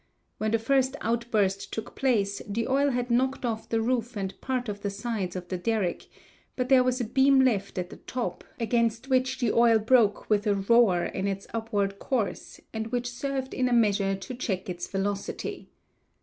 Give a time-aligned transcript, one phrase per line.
[0.39, 4.67] When the first outburst took place the oil had knocked off the roof and part
[4.67, 6.07] of the sides of the derrick,
[6.55, 10.47] but there was a beam left at the top, against which the oil broke with
[10.47, 14.87] a roar in its upward course and which served in a measure to check its
[14.87, 15.69] velocity.